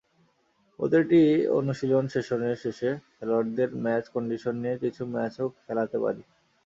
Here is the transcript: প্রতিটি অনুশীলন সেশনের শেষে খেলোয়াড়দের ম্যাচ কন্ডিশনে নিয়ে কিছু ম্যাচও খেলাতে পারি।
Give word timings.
প্রতিটি 0.79 1.21
অনুশীলন 1.57 2.05
সেশনের 2.13 2.55
শেষে 2.63 2.89
খেলোয়াড়দের 3.13 3.69
ম্যাচ 3.83 4.03
কন্ডিশনে 4.13 4.59
নিয়ে 4.61 4.75
কিছু 4.83 5.01
ম্যাচও 5.13 5.45
খেলাতে 5.57 5.97
পারি। 6.03 6.23